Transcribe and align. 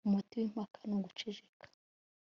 umuti 0.07 0.33
w'impaka 0.39 0.79
ni 0.87 0.93
uguceceka 0.97 1.65